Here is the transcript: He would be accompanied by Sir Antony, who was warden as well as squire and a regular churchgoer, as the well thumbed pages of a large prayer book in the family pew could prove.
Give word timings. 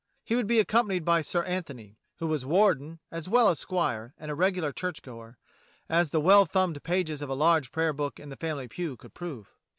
He 0.23 0.35
would 0.35 0.47
be 0.47 0.59
accompanied 0.59 1.05
by 1.05 1.21
Sir 1.21 1.43
Antony, 1.43 1.99
who 2.17 2.25
was 2.25 2.43
warden 2.43 2.97
as 3.11 3.29
well 3.29 3.49
as 3.49 3.59
squire 3.59 4.15
and 4.17 4.31
a 4.31 4.33
regular 4.33 4.71
churchgoer, 4.71 5.37
as 5.87 6.09
the 6.09 6.19
well 6.19 6.47
thumbed 6.47 6.81
pages 6.81 7.21
of 7.21 7.29
a 7.29 7.35
large 7.35 7.71
prayer 7.71 7.93
book 7.93 8.19
in 8.19 8.29
the 8.29 8.35
family 8.35 8.67
pew 8.67 8.97
could 8.97 9.13
prove. 9.13 9.53